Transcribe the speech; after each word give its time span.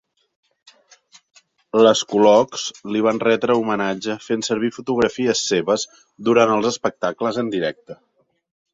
"Les 1.87 2.01
Colocs" 2.13 2.65
li 2.95 3.03
van 3.09 3.21
retre 3.27 3.59
homenatge 3.61 4.17
fent 4.31 4.47
servir 4.51 4.73
fotografies 4.81 5.47
seves 5.53 5.89
durant 6.31 6.59
els 6.59 6.75
espectacles 6.75 7.43
en 7.47 7.59
directe. 7.59 8.05